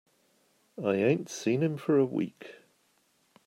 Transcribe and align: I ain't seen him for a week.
I 0.83 0.95
ain't 0.95 1.29
seen 1.29 1.61
him 1.61 1.77
for 1.77 1.95
a 1.99 2.05
week. 2.05 2.55